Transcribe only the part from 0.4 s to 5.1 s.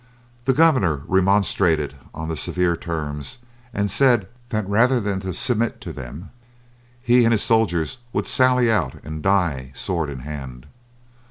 The governor remonstrated on the severe terms, and said that rather